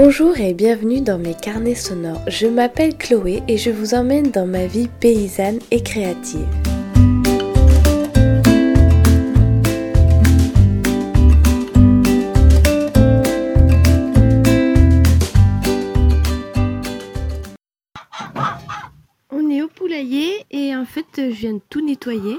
[0.00, 2.22] Bonjour et bienvenue dans mes carnets sonores.
[2.28, 6.46] Je m'appelle Chloé et je vous emmène dans ma vie paysanne et créative.
[19.32, 22.38] On est au poulailler et en fait je viens de tout nettoyer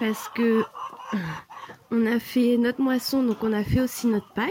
[0.00, 0.62] parce que
[1.94, 4.50] on a fait notre moisson, donc on a fait aussi notre paille.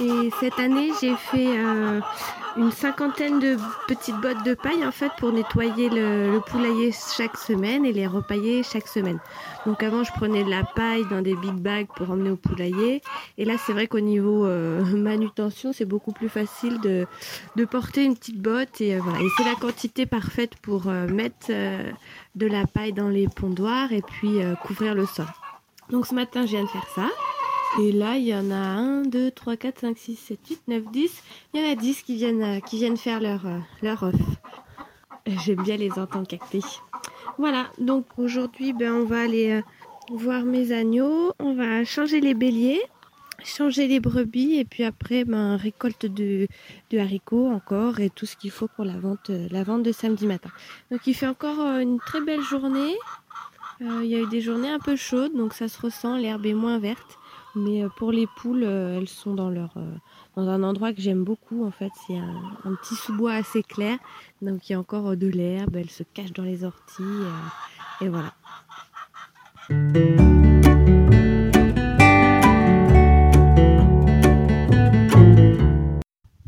[0.00, 2.00] Et cette année, j'ai fait euh,
[2.56, 7.84] une cinquantaine de petites bottes de paille en fait pour nettoyer le, poulailler chaque semaine
[7.84, 9.18] et les repailler chaque semaine.
[9.66, 13.02] Donc avant, je prenais de la paille dans des big bags pour emmener au poulailler.
[13.36, 17.06] Et là, c'est vrai qu'au niveau euh, manutention, c'est beaucoup plus facile de,
[17.66, 18.80] porter une petite botte.
[18.80, 19.20] Et euh, voilà.
[19.20, 21.48] Et c'est la quantité parfaite pour mettre
[22.34, 25.26] de la paille dans les pondoirs et puis couvrir le sol.
[25.94, 27.08] Donc ce matin, je viens de faire ça.
[27.80, 30.82] Et là, il y en a 1, 2, 3, 4, 5, 6, 7, 8, 9,
[30.90, 31.22] 10.
[31.52, 34.16] Il y en a 10 qui viennent, euh, qui viennent faire leur, euh, leur œuf.
[35.44, 36.62] J'aime bien les entendre cacter.
[37.38, 39.62] Voilà, donc aujourd'hui, ben, on va aller euh,
[40.10, 41.32] voir mes agneaux.
[41.38, 42.82] On va changer les béliers,
[43.44, 46.48] changer les brebis et puis après, ben, récolte de,
[46.90, 50.26] de haricots encore et tout ce qu'il faut pour la vente, la vente de samedi
[50.26, 50.50] matin.
[50.90, 52.96] Donc il fait encore une très belle journée.
[53.84, 56.46] Euh, il y a eu des journées un peu chaudes, donc ça se ressent, l'herbe
[56.46, 57.18] est moins verte.
[57.54, 59.74] Mais euh, pour les poules, euh, elles sont dans leur
[60.36, 61.90] dans un endroit que j'aime beaucoup en fait.
[62.06, 63.98] C'est un, petit sous-bois assez clair,
[64.42, 65.76] donc il y a encore de l'herbe.
[65.76, 67.02] Elles se cachent dans les orties
[68.00, 68.32] et voilà.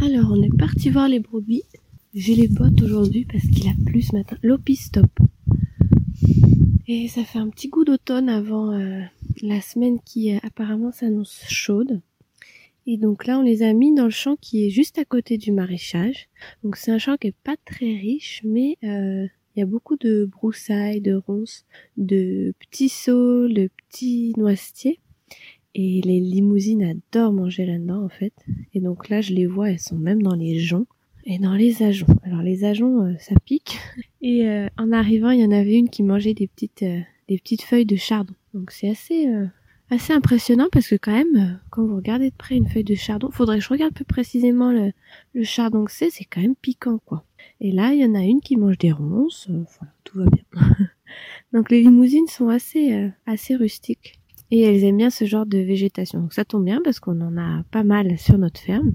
[0.00, 1.64] Alors on est parti voir les brebis.
[2.14, 4.36] J'ai les bottes aujourd'hui parce qu'il a plu ce matin.
[4.42, 5.10] L'opistop.
[6.88, 9.00] Et ça fait un petit goût d'automne avant euh,
[9.42, 12.00] la semaine qui euh, apparemment s'annonce chaude.
[12.86, 15.36] Et donc là, on les a mis dans le champ qui est juste à côté
[15.36, 16.28] du maraîchage.
[16.62, 19.96] Donc c'est un champ qui est pas très riche, mais euh, il y a beaucoup
[19.96, 21.64] de broussailles, de ronces,
[21.96, 25.00] de petits saules, de petits noisetiers.
[25.74, 28.32] Et les limousines adorent manger là-dedans en fait.
[28.74, 30.86] Et donc là, je les vois, elles sont même dans les joncs
[31.26, 32.18] et dans les ajoncs.
[32.22, 33.78] Alors les ajoncs, euh, ça pique.
[34.22, 37.38] Et euh, en arrivant, il y en avait une qui mangeait des petites, euh, des
[37.38, 38.34] petites feuilles de chardon.
[38.54, 39.28] Donc c'est assez,
[39.90, 43.30] assez impressionnant parce que quand même, quand vous regardez de près une feuille de chardon,
[43.30, 44.92] faudrait que je regarde plus précisément le,
[45.34, 47.24] le chardon que c'est, c'est quand même piquant quoi.
[47.60, 49.48] Et là, il y en a une qui mange des ronces.
[49.48, 50.44] voilà, tout va bien.
[51.52, 54.18] Donc les limousines sont assez, assez rustiques.
[54.50, 56.20] Et elles aiment bien ce genre de végétation.
[56.20, 58.92] Donc ça tombe bien parce qu'on en a pas mal sur notre ferme.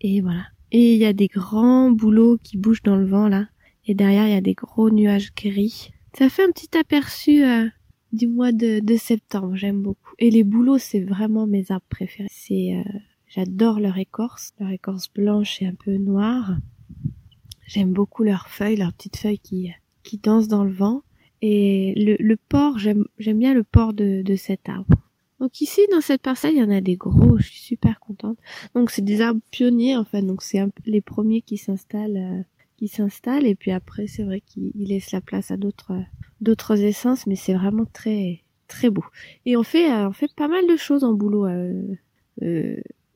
[0.00, 0.44] Et voilà.
[0.78, 3.48] Et il y a des grands bouleaux qui bougent dans le vent là.
[3.86, 5.90] Et derrière, il y a des gros nuages gris.
[6.12, 7.66] Ça fait un petit aperçu euh,
[8.12, 9.56] du mois de, septembre.
[9.56, 10.12] J'aime beaucoup.
[10.18, 12.28] Et les bouleaux, c'est vraiment mes arbres préférés.
[12.30, 16.58] C'est, euh, j'adore leur écorce, leur écorce blanche et un peu noire.
[17.66, 19.70] J'aime beaucoup leurs feuilles, leurs petites feuilles qui
[20.02, 21.00] qui dansent dans le vent.
[21.40, 25.05] Et le, le port, j'aime bien le port de, de cet arbre.
[25.40, 27.38] Donc ici, dans cette parcelle, il y en a des gros.
[27.38, 28.38] Je suis super contente.
[28.74, 30.22] Donc c'est des arbres pionniers, en fait.
[30.22, 32.42] Donc c'est les premiers qui s'installent, euh,
[32.76, 33.46] qui s'installent.
[33.46, 36.02] Et puis après, c'est vrai qu'ils laissent la place à d'autres, euh,
[36.40, 37.26] d'autres essences.
[37.26, 39.04] Mais c'est vraiment très, très beau.
[39.44, 41.46] Et on fait, euh, on fait pas mal de choses en boulot.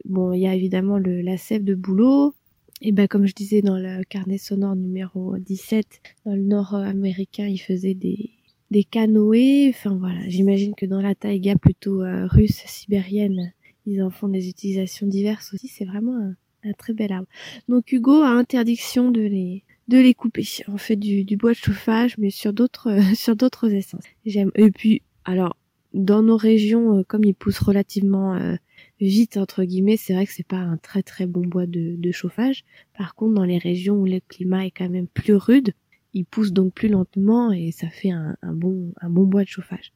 [0.05, 2.35] bon, il y a évidemment le, la sève de boulot.
[2.83, 7.47] Et ben, comme je disais dans le carnet sonore numéro 17, dans le nord américain,
[7.47, 8.31] ils faisaient des,
[8.71, 9.71] des canoës.
[9.71, 13.53] Enfin voilà, j'imagine que dans la taïga plutôt euh, russe, sibérienne,
[13.87, 15.69] ils en font des utilisations diverses aussi.
[15.69, 17.29] C'est vraiment un, très bel arbre.
[17.69, 20.47] Donc Hugo a interdiction de les de les couper.
[20.69, 24.05] On fait du, du bois de chauffage, mais sur d'autres sur d'autres essences.
[24.25, 24.51] J'aime.
[24.55, 25.57] Et puis alors
[25.93, 28.55] dans nos régions, euh, comme ils poussent relativement euh,
[29.01, 32.13] vite entre guillemets, c'est vrai que c'est pas un très très bon bois de, de
[32.13, 32.65] chauffage.
[32.97, 35.73] Par contre, dans les régions où le climat est quand même plus rude,
[36.15, 39.93] il pousse donc plus lentement et ça fait un, bon, bois de chauffage.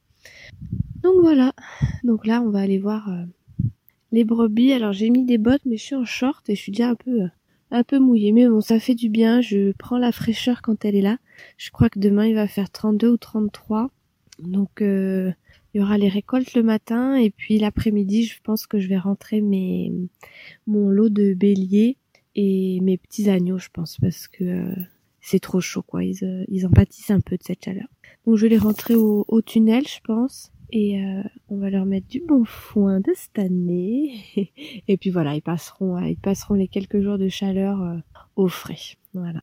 [1.02, 1.52] Donc voilà.
[2.02, 3.25] Donc là, on va aller voir euh,
[4.12, 4.72] les brebis.
[4.72, 6.94] Alors j'ai mis des bottes, mais je suis en short et je suis déjà un
[6.94, 7.28] peu, euh,
[7.70, 8.32] un peu mouillée.
[8.32, 9.40] Mais bon, ça fait du bien.
[9.40, 11.19] Je prends la fraîcheur quand elle est là.
[11.58, 13.90] Je crois que demain il va faire 32 ou 33.
[14.38, 15.31] Donc euh,
[15.72, 18.99] il y aura les récoltes le matin et puis l'après-midi, je pense que je vais
[18.99, 19.93] rentrer mes
[20.67, 21.99] mon lot de béliers
[22.37, 24.75] et mes petits agneaux, je pense, parce que
[25.25, 26.05] c'est trop chaud quoi.
[26.05, 27.87] Ils, euh, ils en pâtissent un peu de cette chaleur.
[28.26, 30.53] Donc je vais les rentrer au, tunnel, je pense.
[30.71, 34.12] Et euh, on va leur mettre du bon foin de cette année.
[34.88, 37.97] et puis voilà, ils passeront, ils passeront les quelques jours de chaleur euh,
[38.37, 38.97] au frais.
[39.15, 39.41] Voilà.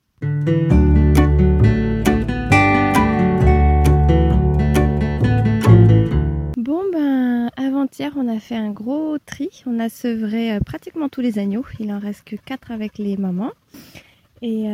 [6.58, 9.50] Bon ben, avant avant-hier, on a fait un gros tri.
[9.66, 11.66] On a sevré pratiquement tous les agneaux.
[11.80, 13.54] Il en reste que 4 avec les mamans.
[14.42, 14.66] Et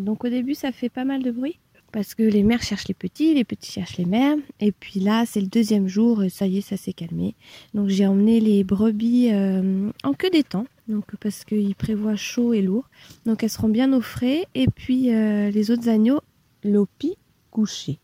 [0.00, 1.58] donc au début, ça fait pas mal de bruit
[1.94, 4.36] parce que les mères cherchent les petits, les petits cherchent les mères.
[4.58, 7.36] Et puis là, c'est le deuxième jour, ça y est, ça s'est calmé.
[7.72, 12.52] Donc j'ai emmené les brebis euh, en queue des temps, donc parce qu'il prévoit chaud
[12.52, 12.88] et lourd.
[13.26, 14.46] Donc elles seront bien au frais.
[14.56, 16.20] Et puis euh, les autres agneaux,
[16.64, 17.16] l'opi
[17.52, 18.00] couché.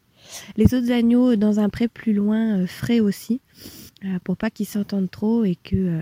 [0.57, 3.41] Les autres agneaux dans un pré plus loin, euh, frais aussi,
[4.23, 6.01] pour pas qu'ils s'entendent trop et que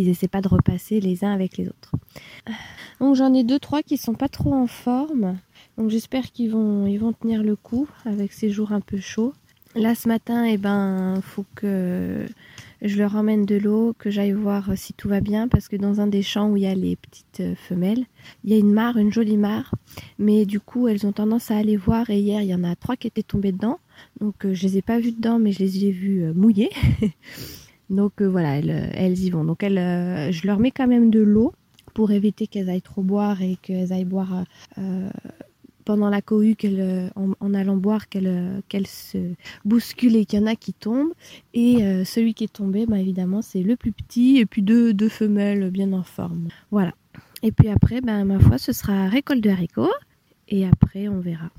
[0.00, 1.92] qu'ils essaient pas de repasser les uns avec les autres.
[3.00, 5.38] Donc j'en ai deux, trois qui sont pas trop en forme.
[5.76, 9.34] Donc j'espère qu'ils vont, ils vont tenir le coup avec ces jours un peu chauds.
[9.74, 12.26] Là ce matin, eh ben, faut que
[12.82, 16.00] je leur emmène de l'eau, que j'aille voir si tout va bien, parce que dans
[16.00, 18.06] un des champs où il y a les petites euh, femelles,
[18.42, 19.74] il y a une mare, une jolie mare,
[20.18, 22.10] mais du coup elles ont tendance à aller voir.
[22.10, 23.78] Et hier, il y en a trois qui étaient tombées dedans,
[24.20, 26.70] donc euh, je les ai pas vues dedans, mais je les ai vues euh, mouillées.
[27.90, 29.44] donc voilà, elles, elles, y vont.
[29.44, 31.52] Donc elles, je leur mets quand même de l'eau
[31.92, 34.44] pour éviter qu'elles aillent trop boire et qu'elles aillent boire
[35.90, 39.18] pendant la cohue euh, en, allant boire qu'elle euh, se
[39.64, 41.12] bouscule et qu'il y en a qui tombent.
[41.52, 44.94] Et euh, celui qui est tombé, bah, évidemment, c'est le plus petit et puis deux,
[44.94, 46.48] deux femelles bien en forme.
[46.70, 46.92] Voilà.
[47.42, 49.90] Et puis après, ben, ma foi, ce sera récolte de haricots.
[50.48, 51.50] Et après, on verra.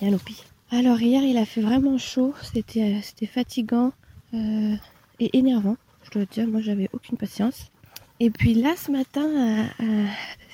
[0.00, 0.44] Bien, Lopi.
[0.70, 2.34] Alors, hier, il a fait vraiment chaud.
[2.42, 3.92] C'était fatigant
[5.20, 5.76] et énervant.
[6.04, 7.70] Je dois dire, moi, j'avais aucune patience.
[8.20, 9.68] Et puis là, ce matin,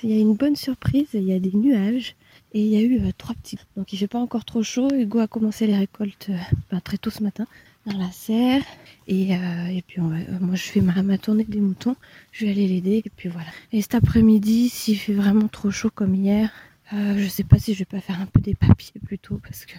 [0.03, 1.07] il y a une bonne surprise.
[1.13, 2.15] Il y a des nuages.
[2.53, 3.57] Et il y a eu euh, trois petits.
[3.75, 4.89] Donc il fait pas encore trop chaud.
[4.93, 6.37] Hugo a commencé les récoltes euh,
[6.71, 7.47] ben, très tôt ce matin
[7.87, 8.61] dans la serre.
[9.07, 11.95] Et, euh, et puis moi je fais ma, ma, tournée des moutons.
[12.31, 13.01] Je vais aller l'aider.
[13.03, 13.47] Et puis voilà.
[13.71, 16.51] Et cet après-midi, s'il fait vraiment trop chaud comme hier,
[16.91, 19.73] je sais pas si je vais pas faire un peu des papiers plutôt parce que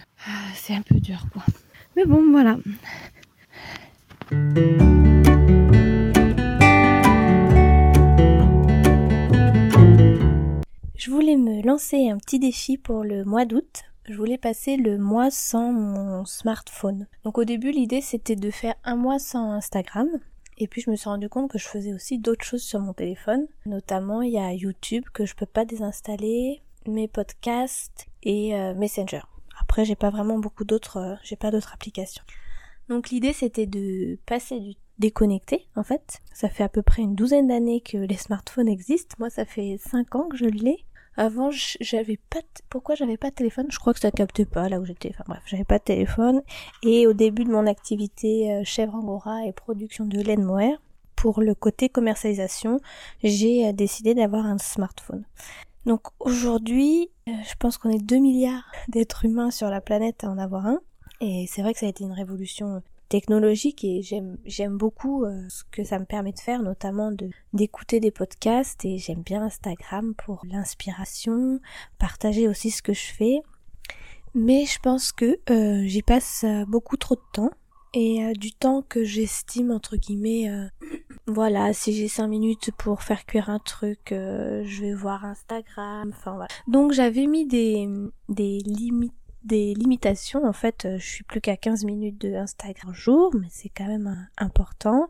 [0.53, 1.43] c'est un peu dur quoi.
[1.95, 2.57] Mais bon voilà.
[4.31, 4.37] Je
[11.11, 13.83] voulais me lancer un petit défi pour le mois d'août.
[14.07, 17.05] Je voulais passer le mois sans mon smartphone.
[17.23, 20.07] Donc au début l'idée c'était de faire un mois sans Instagram.
[20.57, 22.93] Et puis je me suis rendu compte que je faisais aussi d'autres choses sur mon
[22.93, 23.45] téléphone.
[23.67, 29.21] Notamment il y a YouTube que je peux pas désinstaller, mes podcasts et euh, Messenger.
[29.59, 32.23] Après j'ai pas vraiment beaucoup d'autres, euh, applications.
[32.89, 36.21] Donc l'idée c'était de passer du déconnecté en fait.
[36.33, 39.15] Ça fait à peu près une douzaine d'années que les smartphones existent.
[39.19, 40.85] Moi ça fait 5 ans que je l'ai.
[41.17, 42.41] Avant, j'avais pas.
[42.69, 43.67] Pourquoi j'avais pas de téléphone?
[43.69, 45.11] Je crois que ça captait pas là où j'étais.
[45.11, 46.41] Enfin bref, j'avais pas de téléphone.
[46.83, 50.77] Et au début de mon activité euh, chèvre angora et production de laine mohair,
[51.15, 52.81] pour le côté commercialisation,
[53.23, 55.23] j'ai euh, décidé d'avoir un smartphone.
[55.85, 60.29] Donc aujourd'hui, euh, je pense qu'on est 2 milliards d'êtres humains sur la planète à
[60.29, 60.81] en avoir un.
[61.21, 65.47] Et c'est vrai que ça a été une révolution technologique et j'aime j'aime beaucoup euh,
[65.49, 69.43] ce que ça me permet de faire notamment de d'écouter des podcasts et j'aime bien
[69.43, 71.59] Instagram pour l'inspiration
[71.99, 73.41] partager aussi ce que je fais.
[74.33, 77.51] Mais je pense que euh, j'y passe euh, beaucoup trop de temps
[77.93, 80.49] et du temps que j'estime entre guillemets
[81.27, 86.31] voilà si j'ai cinq minutes pour faire cuire un truc je vais voir Instagram enfin
[86.31, 86.49] voilà.
[86.67, 87.87] Donc j'avais mis des
[88.27, 89.13] des limites
[89.45, 90.45] des limitations.
[90.45, 93.87] En fait, euh, je suis plus qu'à 15 minutes de Instagram jour, mais c'est quand
[93.87, 95.07] même euh, important.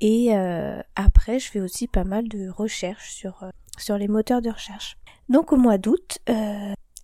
[0.00, 3.44] Et euh, après, je fais aussi pas mal de recherches sur,
[3.76, 4.96] sur les moteurs de recherche.
[5.28, 6.18] Donc au mois d'août,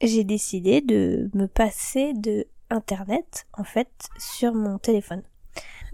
[0.02, 5.22] j'ai décidé de me passer de Internet, en fait, sur mon téléphone.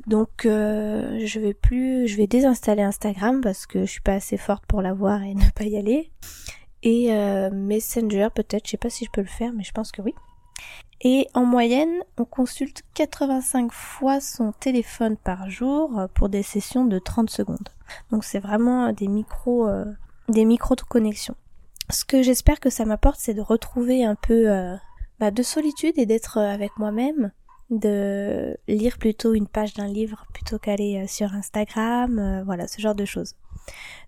[0.07, 4.67] Donc je vais plus, je vais désinstaller Instagram parce que je suis pas assez forte
[4.67, 6.11] pour l'avoir et ne pas y aller.
[6.83, 7.11] Et
[7.53, 10.15] Messenger peut-être, je sais pas si je peux le faire, mais je pense que oui.
[11.03, 16.87] Et en moyenne, on consulte 85 fois son téléphone par jour euh, pour des sessions
[16.87, 17.69] de 30 secondes.
[18.11, 19.85] Donc c'est vraiment des micros, euh,
[20.29, 21.35] des micros de connexion.
[21.91, 24.75] Ce que j'espère que ça m'apporte, c'est de retrouver un peu euh,
[25.21, 27.31] bah, de solitude et d'être avec moi-même,
[27.69, 33.05] de lire plutôt une page d'un livre plutôt qu'aller sur Instagram, voilà ce genre de
[33.05, 33.35] choses.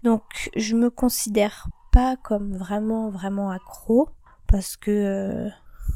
[0.04, 4.08] Donc je me considère pas comme vraiment vraiment accro
[4.46, 5.50] parce que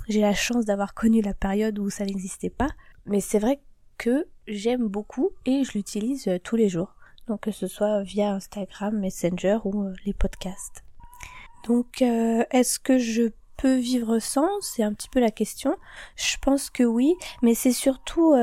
[0.09, 2.71] j'ai la chance d'avoir connu la période où ça n'existait pas.
[3.07, 3.61] Mais c'est vrai
[3.99, 6.95] que j'aime beaucoup et je l'utilise euh, tous les jours.
[7.29, 10.83] Donc que ce soit via Instagram, Messenger ou euh, les podcasts.
[11.67, 14.49] Donc euh, est-ce que je peux vivre sans?
[14.61, 15.77] C'est un petit peu la question.
[16.17, 18.35] Je pense que oui, mais c'est surtout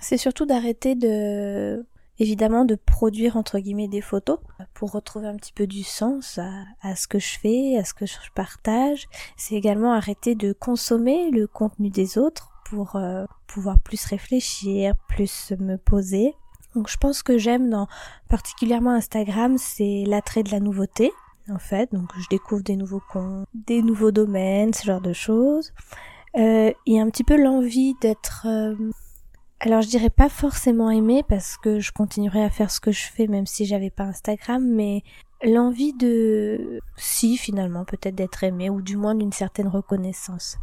[0.00, 1.86] c'est surtout d'arrêter de
[2.18, 4.38] évidemment de produire entre guillemets des photos
[4.78, 8.06] pour retrouver un petit peu du sens à, ce que je fais, à ce que
[8.06, 9.08] je partage.
[9.36, 15.52] C'est également arrêter de consommer le contenu des autres pour euh, pouvoir plus réfléchir, plus
[15.58, 16.36] me poser.
[16.76, 17.88] Donc je pense que j'aime dans
[18.28, 21.10] particulièrement Instagram, c'est l'attrait de la nouveauté
[21.50, 21.92] en fait.
[21.92, 25.72] Donc je découvre des nouveaux comptes, des nouveaux domaines, ce genre de choses.
[26.36, 28.76] Euh, il y a un petit peu l'envie d'être euh,
[29.60, 33.06] alors je dirais pas forcément aimer parce que je continuerai à faire ce que je
[33.06, 35.02] fais même si j'avais pas Instagram, mais
[35.42, 40.58] l'envie de si finalement peut-être d'être aimé ou du moins d'une certaine reconnaissance.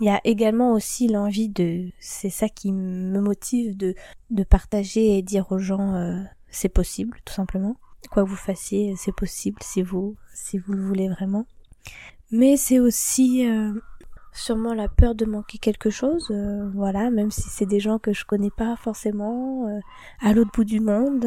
[0.00, 3.94] Il y a également aussi l'envie de c'est ça qui me motive de
[4.30, 7.76] de partager et dire aux gens euh, c'est possible tout simplement.
[8.10, 11.46] Quoi que vous fassiez, c'est possible si vous si vous le voulez vraiment.
[12.30, 13.74] Mais c'est aussi euh,
[14.32, 18.12] sûrement la peur de manquer quelque chose, euh, voilà, même si c'est des gens que
[18.12, 19.80] je connais pas forcément, euh,
[20.20, 21.26] à l'autre bout du monde.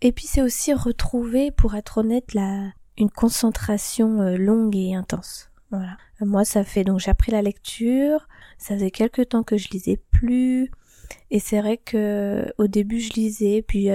[0.00, 5.50] Et puis c'est aussi retrouver, pour être honnête, la, une concentration euh, longue et intense.
[5.70, 5.96] Voilà.
[6.20, 8.28] Moi, ça fait donc j'ai appris la lecture.
[8.58, 10.70] Ça faisait quelques temps que je lisais plus.
[11.30, 13.88] Et c'est vrai que au début je lisais, puis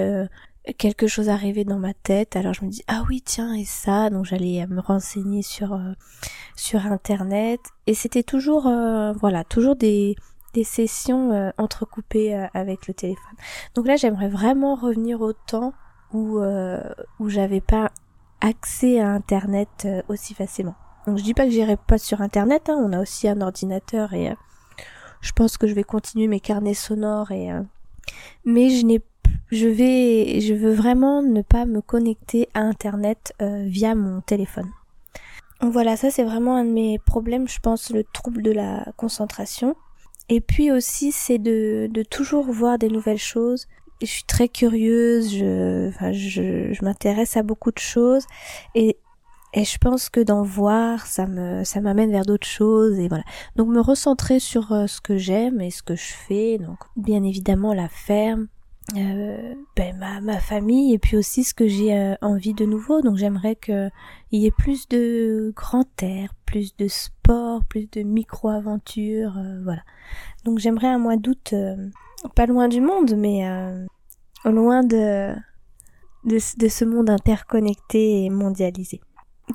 [0.78, 4.10] quelque chose arrivait dans ma tête, alors je me dis ah oui tiens et ça,
[4.10, 5.92] donc j'allais me renseigner sur euh,
[6.56, 10.14] sur internet et c'était toujours euh, voilà toujours des
[10.54, 13.36] des sessions euh, entrecoupées avec le téléphone.
[13.74, 15.72] Donc là j'aimerais vraiment revenir au temps
[16.12, 16.38] où
[17.18, 17.90] où j'avais pas
[18.40, 20.74] accès à internet aussi facilement.
[21.06, 24.12] Donc je dis pas que j'irai pas sur internet, hein, on a aussi un ordinateur
[24.12, 24.36] et
[25.22, 27.50] je pense que je vais continuer mes carnets sonores et
[28.44, 29.02] mais je n'ai
[29.52, 34.70] je vais, je veux vraiment ne pas me connecter à Internet euh, via mon téléphone.
[35.60, 39.76] Voilà, ça c'est vraiment un de mes problèmes, je pense, le trouble de la concentration.
[40.28, 43.68] Et puis aussi, c'est de, de toujours voir des nouvelles choses.
[44.00, 48.26] Je suis très curieuse, je, enfin, je, je m'intéresse à beaucoup de choses
[48.74, 48.96] et
[49.54, 53.24] et je pense que d'en voir, ça me, ça m'amène vers d'autres choses et voilà.
[53.56, 56.56] Donc me recentrer sur euh, ce que j'aime et ce que je fais.
[56.56, 58.48] Donc bien évidemment la ferme,
[58.96, 63.00] euh, ben, ma, ma, famille et puis aussi ce que j'ai euh, envie de nouveau.
[63.00, 63.90] Donc j'aimerais qu'il
[64.32, 69.82] y ait plus de grand air, plus de sport, plus de micro-aventures, euh, voilà.
[70.44, 71.54] Donc j'aimerais un mois d'août,
[72.34, 73.42] pas loin du monde, mais
[74.44, 75.32] loin de,
[76.24, 79.00] de, de, ce monde interconnecté et mondialisé.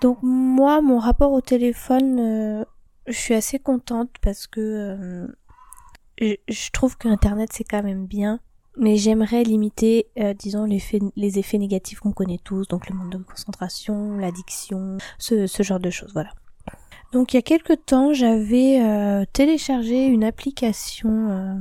[0.02, 2.66] Donc moi, mon rapport au téléphone,
[3.06, 5.28] je suis assez contente parce que
[6.20, 8.40] je, je trouve que Internet c'est quand même bien
[8.78, 10.82] mais j'aimerais limiter, euh, disons, les,
[11.16, 15.80] les effets négatifs qu'on connaît tous, donc le manque de concentration, l'addiction, ce, ce, genre
[15.80, 16.30] de choses, voilà.
[17.12, 21.54] Donc il y a quelque temps, j'avais euh, téléchargé une application euh,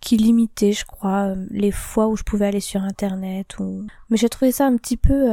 [0.00, 3.58] qui limitait, je crois, les fois où je pouvais aller sur Internet.
[3.58, 3.86] Ou...
[4.08, 5.28] Mais j'ai trouvé ça un petit peu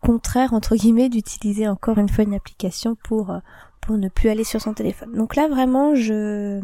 [0.00, 3.32] contraire, entre guillemets, d'utiliser encore une fois une application pour,
[3.80, 5.12] pour ne plus aller sur son téléphone.
[5.12, 6.60] Donc là, vraiment, je,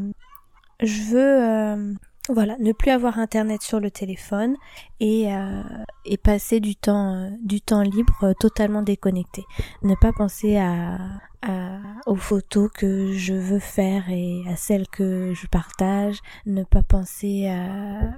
[0.80, 1.96] je veux
[2.30, 4.56] voilà, ne plus avoir internet sur le téléphone
[4.98, 5.62] et, euh,
[6.06, 9.44] et passer du temps euh, du temps libre euh, totalement déconnecté.
[9.82, 10.98] Ne pas penser à,
[11.42, 16.20] à, aux photos que je veux faire et à celles que je partage.
[16.46, 18.16] Ne pas penser à,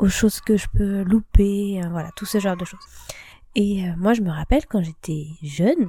[0.00, 1.80] aux choses que je peux louper.
[1.92, 2.84] voilà, tout ce genre de choses.
[3.54, 5.88] Et moi, je me rappelle quand j'étais jeune.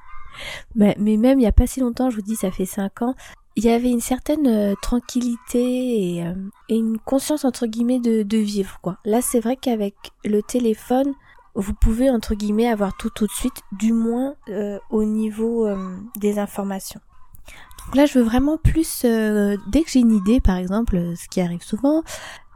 [0.74, 3.00] mais, mais même il y a pas si longtemps, je vous dis, ça fait cinq
[3.00, 3.14] ans,
[3.60, 6.32] il y avait une certaine euh, tranquillité euh,
[6.70, 8.96] et, une conscience entre guillemets de, vivre quoi.
[9.04, 11.12] Là c'est vrai qu'avec le téléphone
[11.54, 15.68] vous pouvez entre guillemets avoir tout tout de suite, du moins euh, au niveau
[16.16, 17.00] des informations.
[17.84, 21.42] Donc là je veux vraiment plus, dès que j'ai une idée par exemple, ce qui
[21.42, 22.02] arrive souvent,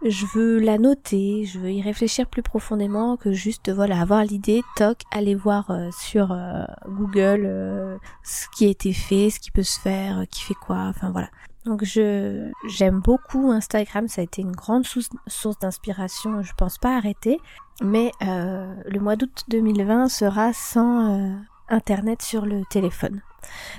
[0.04, 4.62] je veux la noter, je veux y réfléchir plus profondément que juste voilà avoir l'idée,
[4.76, 9.50] toc, aller voir euh, sur euh, Google euh, ce qui a été fait, ce qui
[9.50, 11.28] peut se faire, qui fait quoi, enfin voilà.
[11.64, 16.76] Donc je j'aime beaucoup Instagram, ça a été une grande source, source d'inspiration, je pense
[16.76, 17.38] pas arrêter,
[17.82, 21.38] mais le mois d'août 2020 sera sans
[21.70, 23.22] internet sur le téléphone.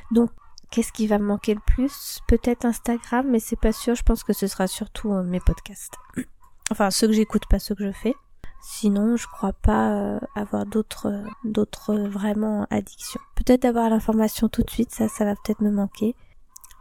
[0.10, 0.32] Donc
[0.72, 2.19] Qu'est-ce qui va me manquer le plus?
[2.27, 3.95] Peut-être Instagram, mais c'est pas sûr.
[3.95, 5.95] Je pense que ce sera surtout euh, mes podcasts.
[6.72, 8.15] Enfin, ceux que j'écoute, pas ceux que je fais.
[8.60, 13.22] Sinon, je crois pas euh, avoir d'autres, euh, d'autres vraiment addictions.
[13.36, 16.15] Peut-être avoir l'information tout de suite, ça, ça va peut-être me manquer.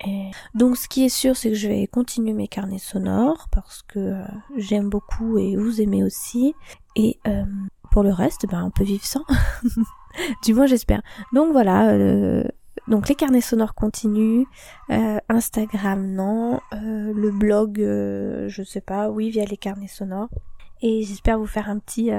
[0.06, 0.30] Et...
[0.54, 4.22] Donc, ce qui est sûr, c'est que je vais continuer mes carnets sonores parce que
[4.56, 6.54] j'aime beaucoup et vous aimez aussi.
[6.96, 7.18] Et
[7.90, 9.24] pour le reste, ben, on peut vivre sans.
[10.44, 11.02] du moins, j'espère.
[11.34, 11.92] Donc voilà
[12.88, 14.44] donc les carnets sonores continuent,
[14.90, 20.28] euh, Instagram non, euh, le blog euh, je sais pas, oui via les carnets sonores.
[20.82, 22.10] Et j'espère vous faire un petit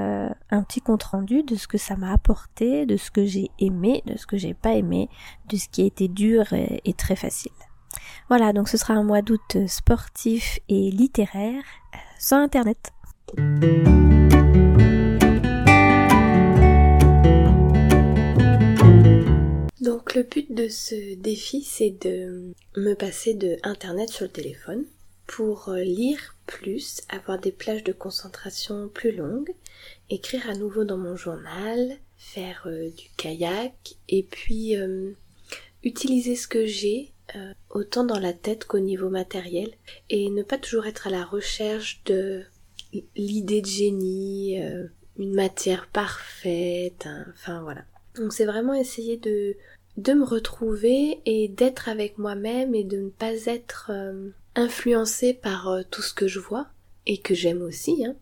[0.82, 4.26] compte rendu de ce que ça m'a apporté, de ce que j'ai aimé, de ce
[4.26, 5.08] que j'ai pas aimé,
[5.50, 7.52] de ce qui a été dur et très facile.
[8.28, 11.62] Voilà, donc ce sera un mois d'août sportif et littéraire
[12.18, 12.92] sans internet.
[20.16, 24.86] Le but de ce défi, c'est de me passer de Internet sur le téléphone
[25.28, 29.54] pour euh, lire plus, avoir des plages de concentration plus longues,
[30.10, 35.12] écrire à nouveau dans mon journal, faire euh, du kayak et puis euh,
[35.84, 37.12] utiliser ce que j'ai
[37.72, 39.74] autant dans la tête qu'au niveau matériel
[40.12, 42.44] et ne pas toujours être à la recherche de
[43.16, 44.60] l'idée de génie,
[45.18, 47.84] une matière parfaite, enfin voilà.
[48.16, 49.58] Donc c'est vraiment essayer de
[49.98, 53.92] de me retrouver et d'être avec moi-même et de ne pas être
[54.56, 56.68] influencée par euh, tout ce que je vois
[57.06, 58.16] et que j'aime aussi, hein,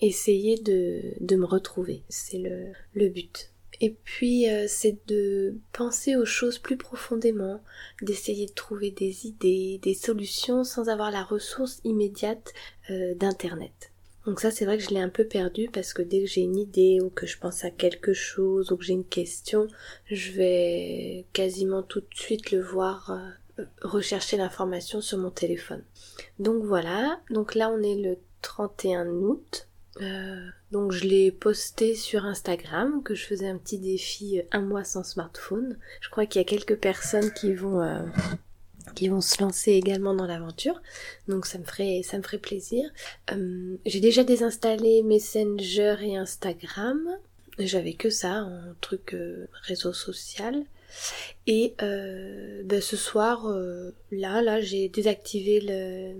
[0.00, 2.02] essayer de, de me retrouver.
[2.08, 3.50] C'est le, le but.
[3.80, 7.62] Et puis euh, c'est de penser aux choses plus profondément,
[8.02, 12.52] d'essayer de trouver des idées, des solutions sans avoir la ressource immédiate
[12.90, 13.92] euh, d'Internet.
[14.28, 16.42] Donc ça c'est vrai que je l'ai un peu perdu parce que dès que j'ai
[16.42, 19.66] une idée ou que je pense à quelque chose ou que j'ai une question,
[20.04, 23.18] je vais quasiment tout de suite le voir
[23.82, 25.82] rechercher l'information sur mon téléphone.
[26.38, 29.66] Donc voilà, donc là on est le 31 août.
[30.00, 34.60] Euh, donc je l'ai posté sur Instagram que je faisais un petit défi euh, un
[34.60, 35.78] mois sans smartphone.
[36.00, 38.02] Je crois qu'il y a quelques personnes qui vont euh,
[38.94, 40.80] qui vont se lancer également dans l'aventure.
[41.28, 42.88] Donc ça me ferait ça me ferait plaisir.
[43.86, 46.98] J'ai déjà désinstallé Messenger et Instagram.
[47.58, 49.16] J'avais que ça en truc
[49.66, 50.64] réseau social.
[51.46, 56.14] Et euh, ben, ce soir, euh, là, là, j'ai désactivé le,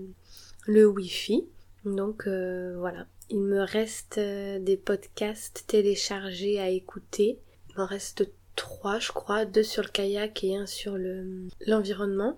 [0.67, 1.45] le Wi-Fi.
[1.85, 7.39] Donc euh, voilà, il me reste des podcasts téléchargés à écouter.
[7.69, 12.37] Il m'en reste trois, je crois, deux sur le kayak et un sur le l'environnement.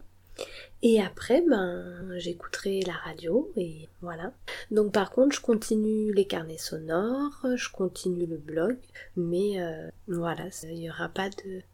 [0.83, 4.33] Et après, ben, j'écouterai la radio et voilà.
[4.71, 8.77] Donc par contre, je continue les carnets sonores, je continue le blog,
[9.15, 11.29] mais euh, voilà, il n'y aura pas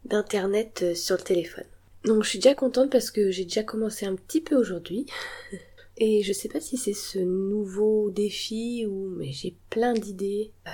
[0.06, 1.66] d'internet euh, sur le téléphone.
[2.04, 5.06] Donc je suis déjà contente parce que j'ai déjà commencé un petit peu aujourd'hui.
[6.00, 10.52] Et je sais pas si c'est ce nouveau défi ou mais j'ai plein d'idées.
[10.68, 10.72] Euh,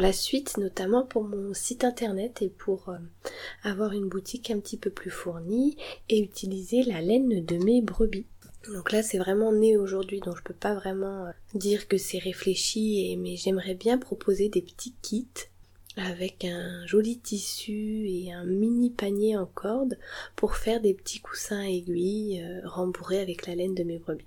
[0.00, 2.98] la suite, notamment pour mon site internet et pour euh,
[3.62, 5.76] avoir une boutique un petit peu plus fournie
[6.08, 8.26] et utiliser la laine de mes brebis.
[8.72, 12.18] Donc là c'est vraiment né aujourd'hui donc je peux pas vraiment euh, dire que c'est
[12.18, 15.28] réfléchi mais j'aimerais bien proposer des petits kits
[15.96, 19.98] avec un joli tissu et un mini panier en corde
[20.34, 24.26] pour faire des petits coussins aiguilles euh, rembourrés avec la laine de mes brebis.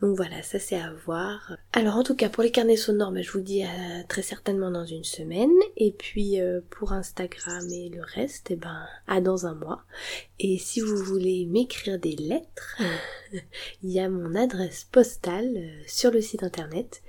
[0.00, 1.56] Donc voilà, ça c'est à voir.
[1.72, 3.64] Alors en tout cas pour les carnets sonores, bah, je vous dis
[4.08, 5.52] très certainement dans une semaine.
[5.76, 9.82] Et puis euh, pour Instagram et le reste, eh ben à dans un mois.
[10.38, 12.80] Et si vous voulez m'écrire des lettres,
[13.82, 17.02] il y a mon adresse postale euh, sur le site internet.